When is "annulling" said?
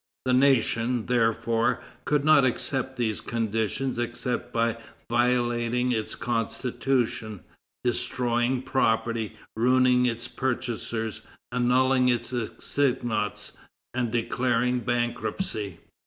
11.51-12.09